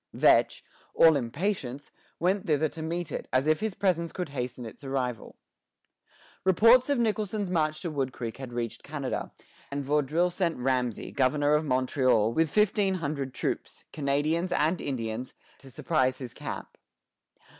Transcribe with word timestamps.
Vetch, 0.13 0.65
all 0.95 1.15
impatience, 1.15 1.91
went 2.19 2.47
thither 2.47 2.67
to 2.69 2.81
meet 2.81 3.11
it, 3.11 3.27
as 3.31 3.45
if 3.45 3.59
his 3.59 3.75
presence 3.75 4.11
could 4.11 4.29
hasten 4.29 4.65
its 4.65 4.83
arrival. 4.83 5.35
Reports 6.43 6.89
of 6.89 6.97
Nicholson's 6.97 7.51
march 7.51 7.81
to 7.83 7.91
Wood 7.91 8.11
Creek 8.11 8.37
had 8.37 8.51
reached 8.51 8.81
Canada, 8.81 9.31
and 9.69 9.85
Vaudreuil 9.85 10.31
sent 10.31 10.57
Ramesay, 10.57 11.11
governor 11.11 11.53
of 11.53 11.65
Montreal, 11.65 12.33
with 12.33 12.49
fifteen 12.49 12.95
hundred 12.95 13.31
troops, 13.31 13.83
Canadians, 13.93 14.51
and 14.51 14.81
Indians, 14.81 15.35
to 15.59 15.69
surprise 15.69 16.17
his 16.17 16.33
camp. 16.33 16.79